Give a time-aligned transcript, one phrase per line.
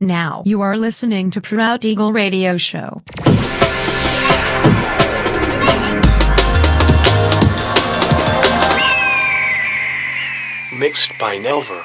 [0.00, 3.02] Now you are listening to Proud Eagle Radio Show.
[10.78, 11.82] Mixed by Nelver.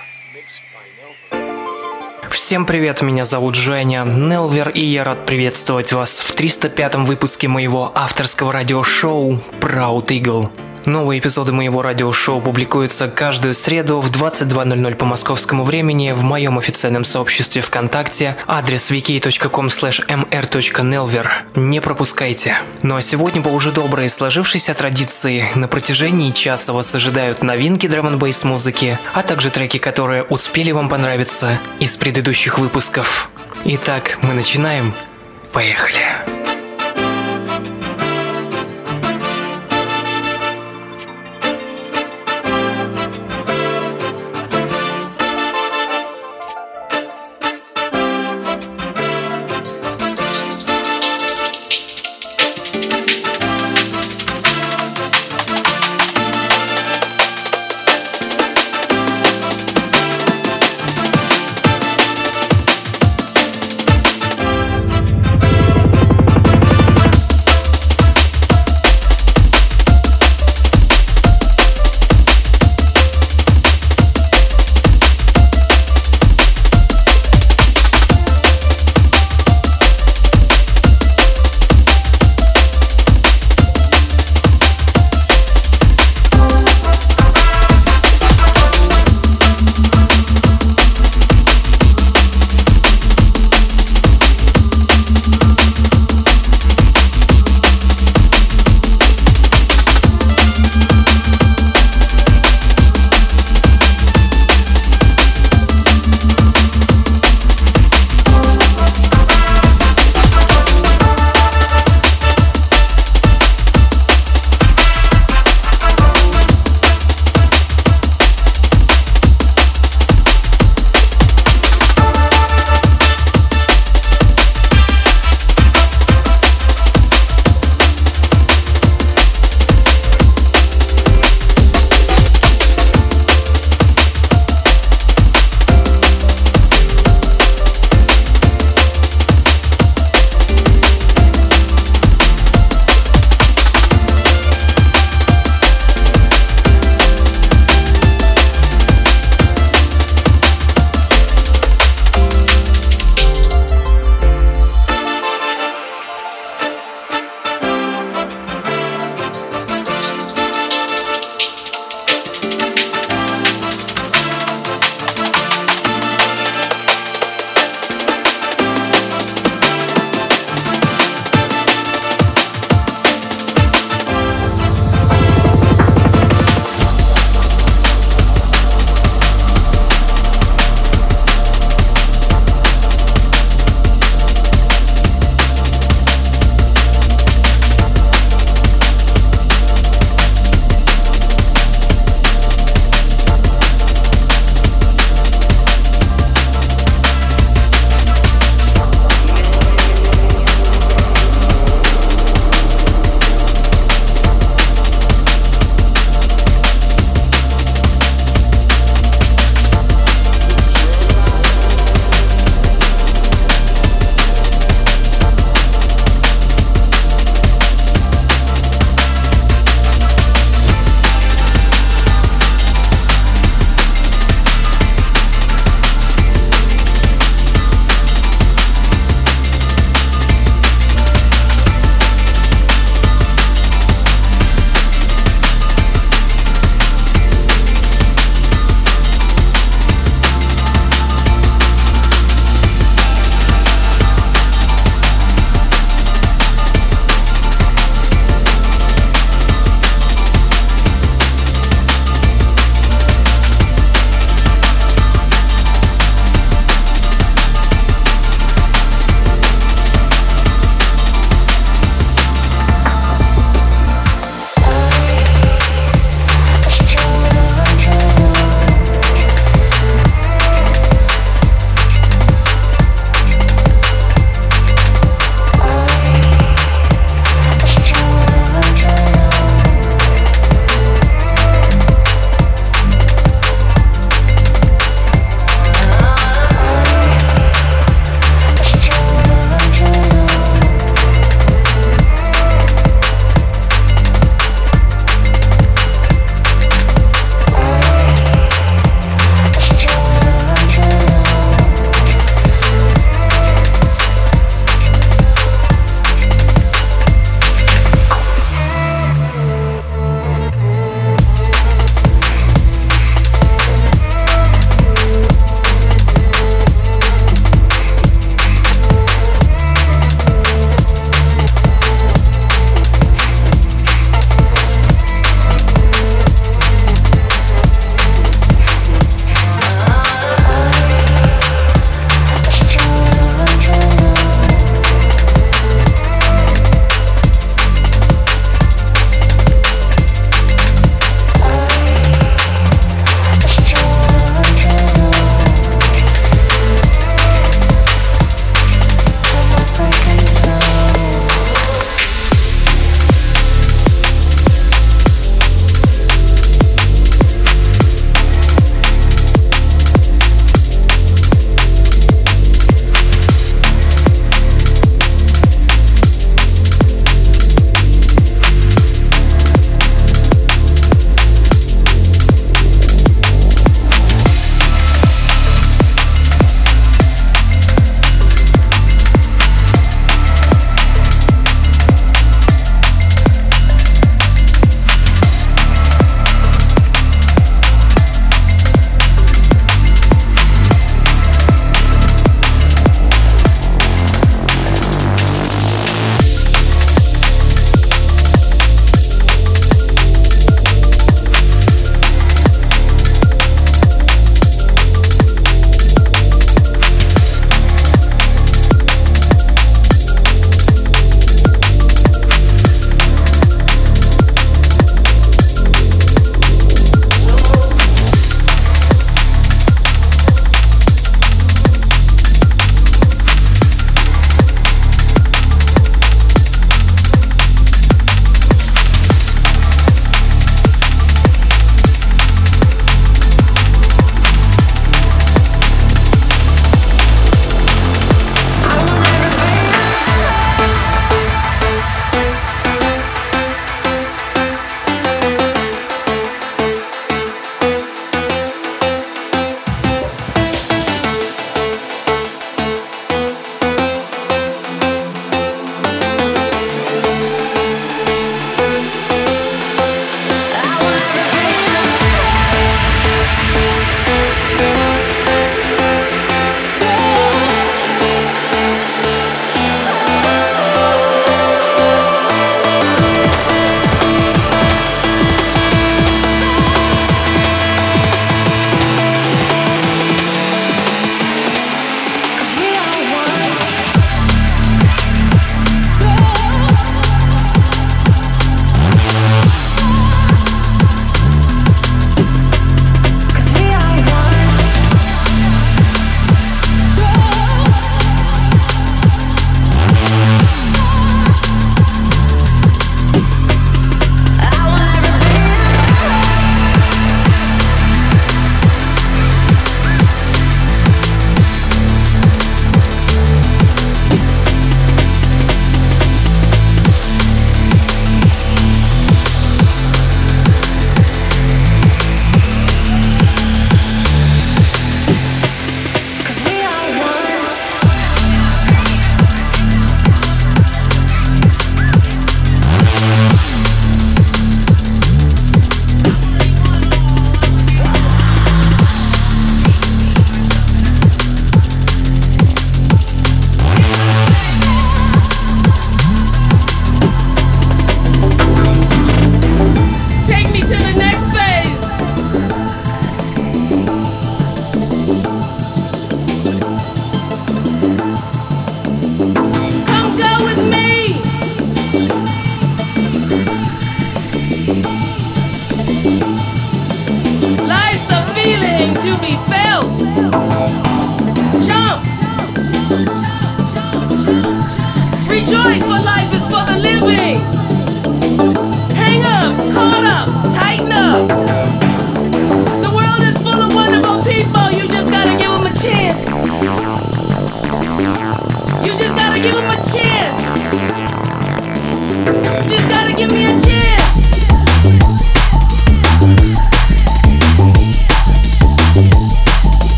[2.29, 7.93] Всем привет, меня зовут Женя Нелвер, и я рад приветствовать вас в 305-м выпуске моего
[7.95, 10.70] авторского радиошоу Proud Eagle.
[10.85, 17.03] Новые эпизоды моего радиошоу публикуются каждую среду в 22.00 по московскому времени в моем официальном
[17.03, 21.27] сообществе ВКонтакте, адрес wiki.com mr.nelver.
[21.55, 22.57] Не пропускайте.
[22.81, 28.07] Ну а сегодня по уже доброй сложившейся традиции на протяжении часа вас ожидают новинки драм
[28.07, 33.29] н музыки, а также треки, которые успели вам понравиться из предыдущих выпусков.
[33.65, 34.93] Итак, мы начинаем.
[35.53, 36.01] Поехали.
[36.27, 36.40] just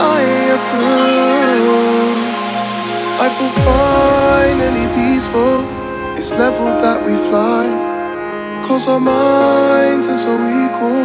[0.00, 0.20] I
[0.56, 2.18] approve.
[3.20, 5.66] I feel finally peaceful.
[6.18, 7.66] It's level that we fly.
[8.66, 11.02] Cause our minds are so equal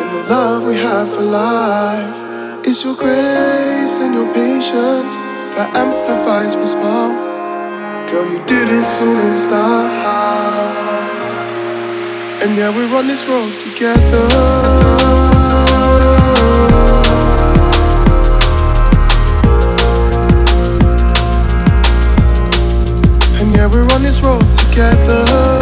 [0.00, 2.66] in the love we have for life.
[2.66, 5.16] It's your grace and your patience
[5.56, 7.14] that amplifies my smile.
[8.10, 10.86] Girl, you did this all in style.
[12.42, 14.95] And yeah, we're on this road together.
[24.06, 25.55] This road together.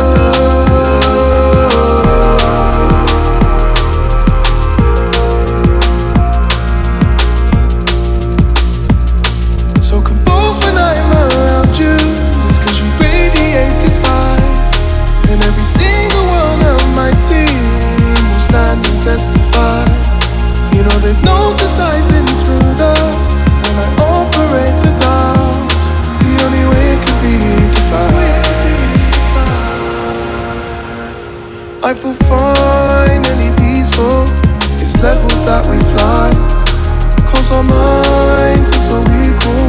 [38.64, 39.66] Minds are so equal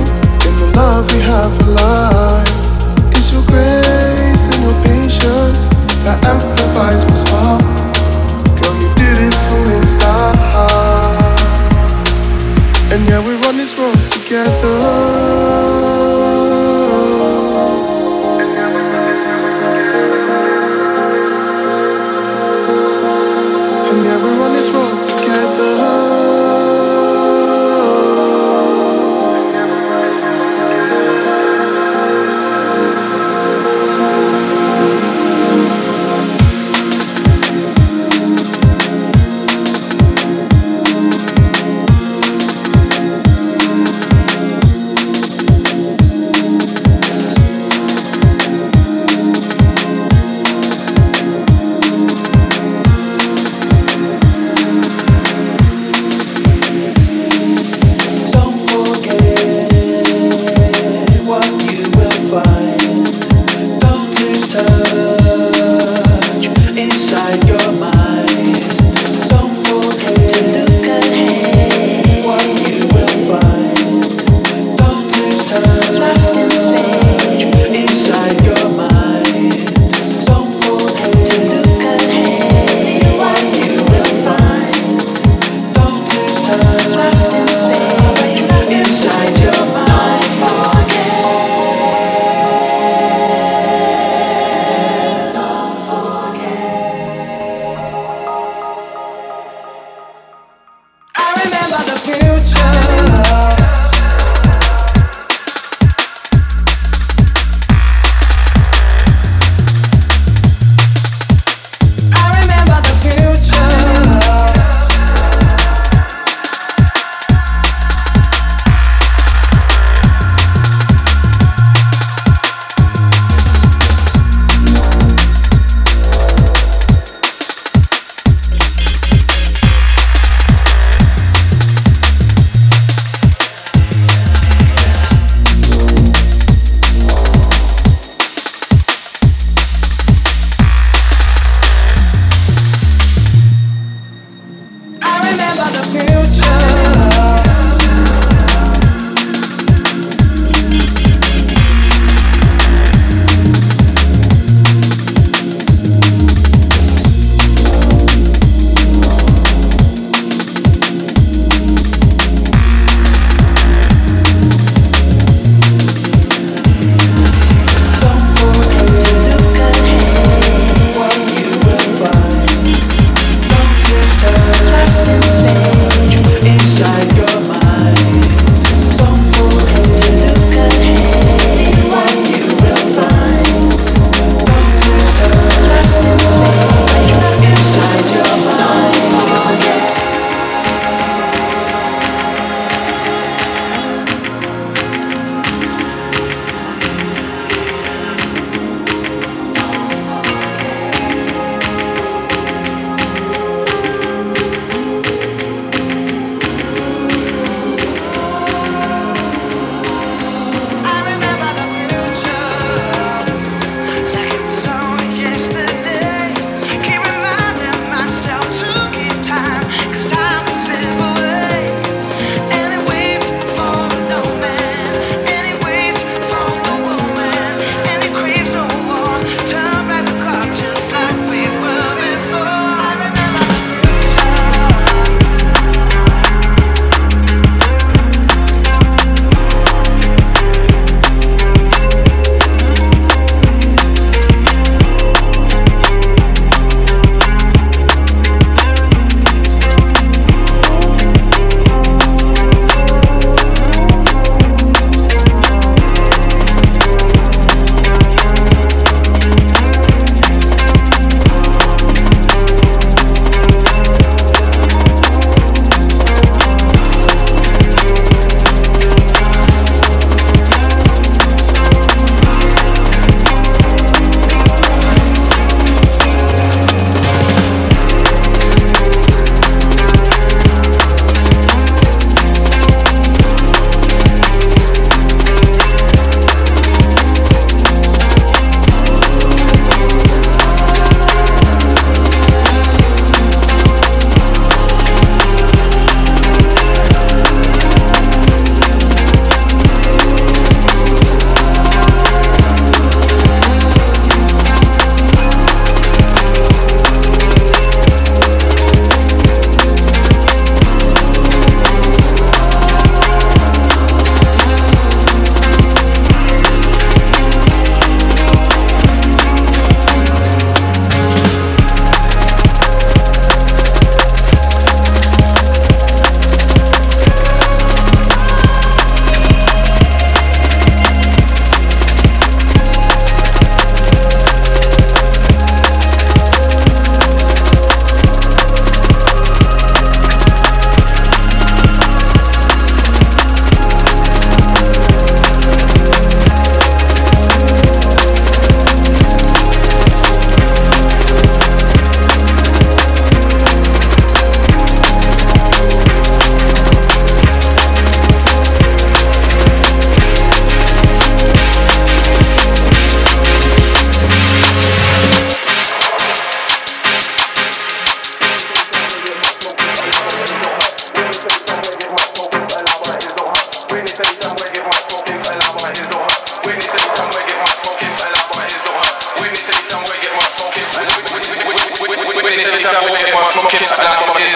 [0.47, 2.47] in the love we have for life.
[3.11, 5.67] It's your grace and your patience
[6.03, 7.59] that amplifies my smile
[9.77, 11.35] in style.
[12.91, 15.94] And yeah, we run this road together.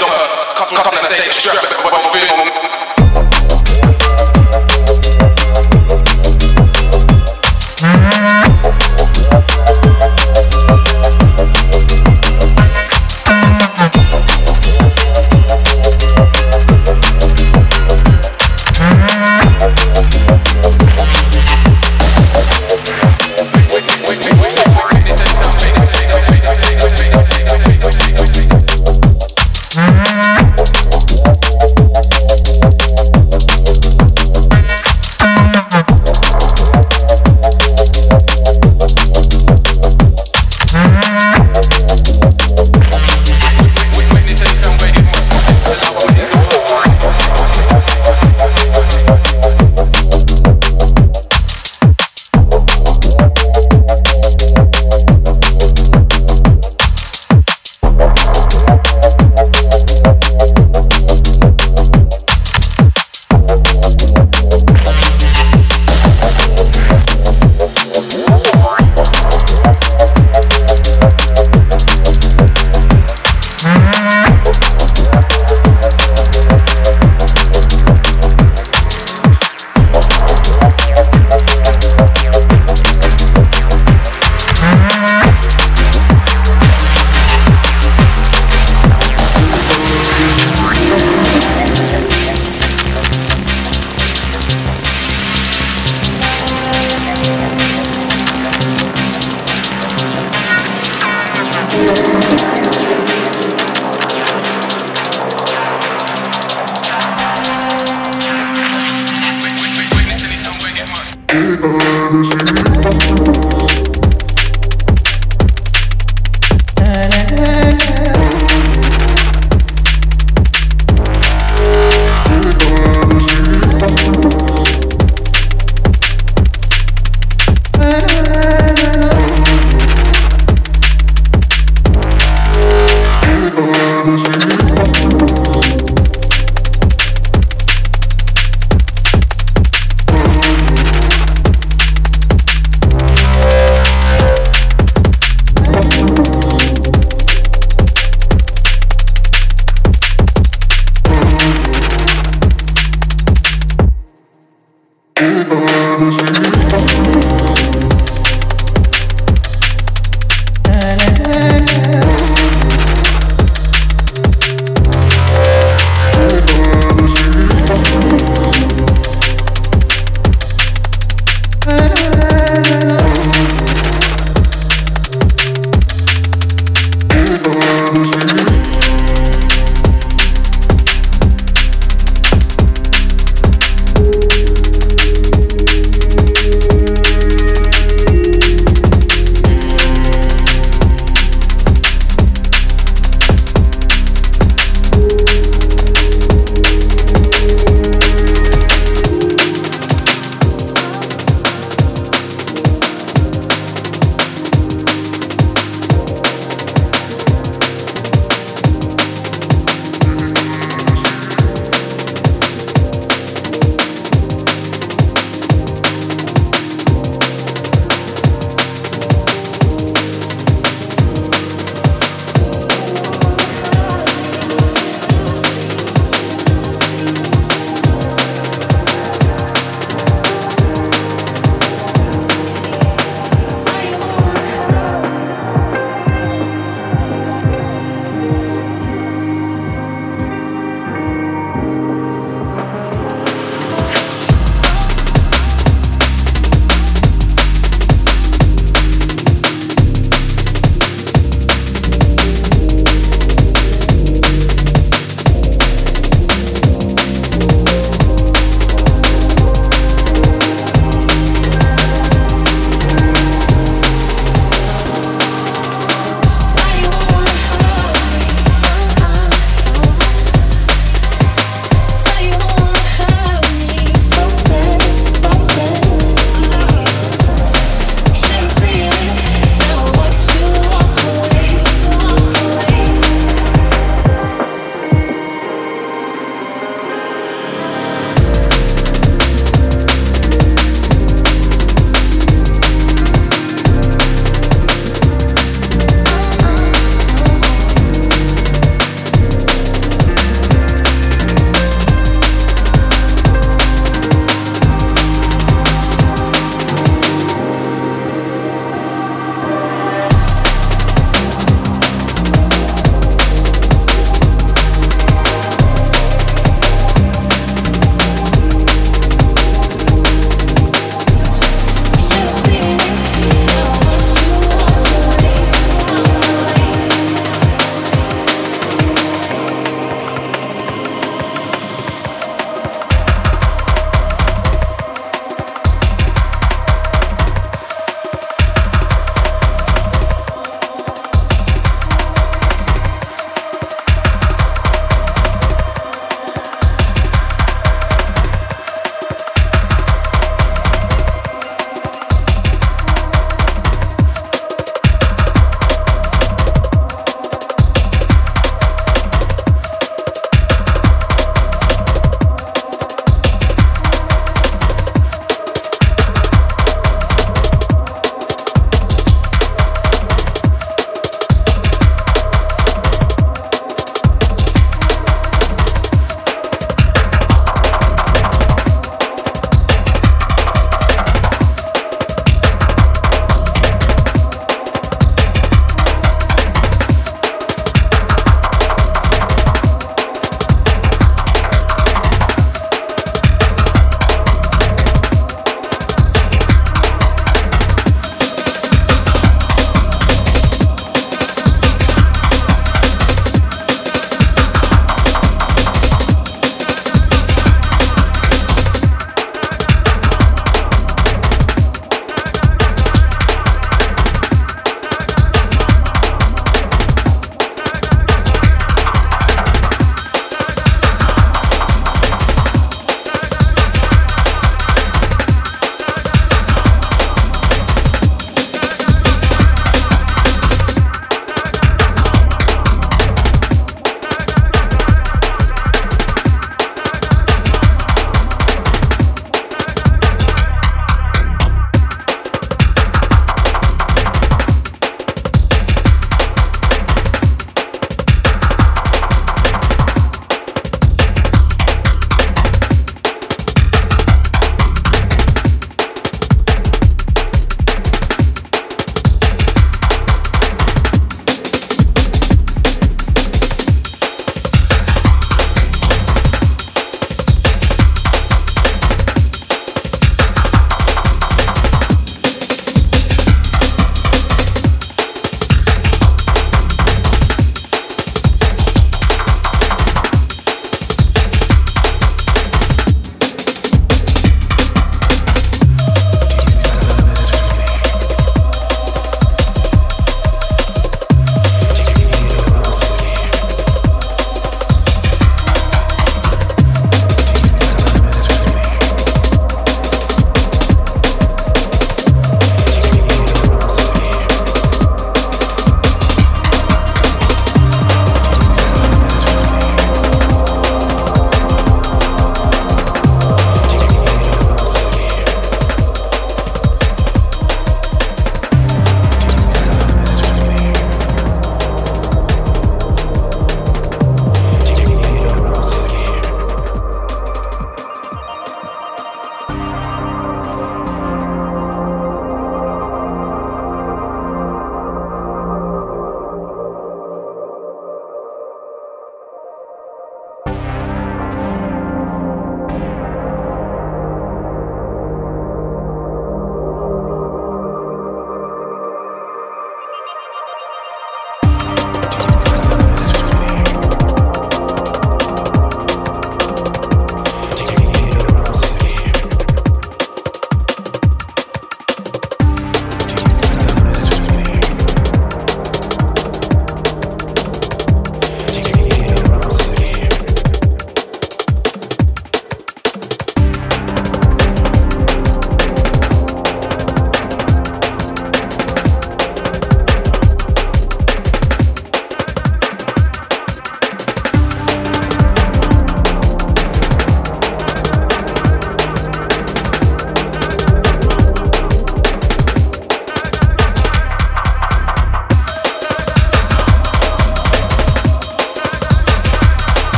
[0.00, 0.56] don't hurt.
[0.56, 1.34] Cause we're take a
[1.82, 2.41] but we're feeling